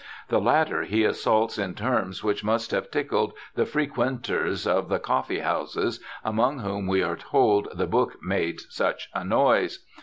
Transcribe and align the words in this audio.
The 0.29 0.41
latter 0.41 0.81
he 0.81 1.03
assaults 1.03 1.59
in 1.59 1.75
terms 1.75 2.23
which 2.23 2.43
must 2.43 2.71
have 2.71 2.89
tickled 2.89 3.33
the 3.53 3.67
frequenters 3.67 4.65
of 4.65 4.89
the 4.89 4.97
coffee 4.97 5.41
houses, 5.41 5.99
among 6.25 6.57
whom 6.61 6.87
we 6.87 7.03
are 7.03 7.15
told 7.15 7.67
the 7.71 7.85
book 7.85 8.17
made 8.19 8.61
such 8.61 9.09
a 9.13 9.23
noise. 9.23 9.85